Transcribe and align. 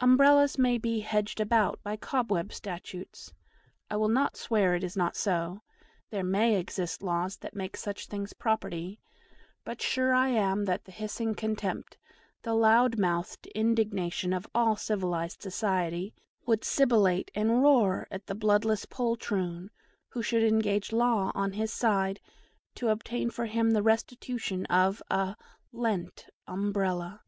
Umbrellas 0.00 0.56
may 0.56 0.78
be 0.78 1.00
'hedged 1.00 1.40
about' 1.40 1.82
by 1.82 1.96
cobweb 1.96 2.52
statutes; 2.52 3.32
I 3.90 3.96
will 3.96 4.06
not 4.08 4.36
swear 4.36 4.76
it 4.76 4.84
is 4.84 4.96
not 4.96 5.16
so; 5.16 5.62
there 6.10 6.22
may 6.22 6.56
exist 6.60 7.02
laws 7.02 7.38
that 7.38 7.56
make 7.56 7.76
such 7.76 8.06
things 8.06 8.32
property; 8.32 9.00
but 9.64 9.82
sure 9.82 10.14
I 10.14 10.28
am 10.28 10.66
that 10.66 10.84
the 10.84 10.92
hissing 10.92 11.34
contempt, 11.34 11.98
the 12.42 12.54
loud 12.54 13.00
mouthed 13.00 13.48
indignation 13.48 14.32
of 14.32 14.46
all 14.54 14.76
civilised 14.76 15.42
society, 15.42 16.14
'would 16.46 16.62
sibilate 16.62 17.32
and 17.34 17.60
roar 17.60 18.06
at 18.12 18.28
the 18.28 18.36
bloodless 18.36 18.86
poltroon 18.86 19.70
who 20.10 20.22
should 20.22 20.44
engage 20.44 20.92
law 20.92 21.32
on 21.34 21.54
his 21.54 21.72
side 21.72 22.20
to 22.76 22.90
obtain 22.90 23.28
for 23.28 23.46
him 23.46 23.72
the 23.72 23.82
restitution 23.82 24.66
of 24.66 25.02
a 25.10 25.34
lent 25.72 26.28
Umbrella!" 26.46 27.22